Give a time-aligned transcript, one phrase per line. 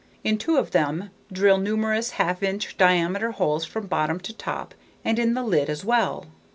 [0.23, 4.73] In two of them drill numerous half inch diameter holes from bottom to top
[5.05, 6.25] and in the lid as well.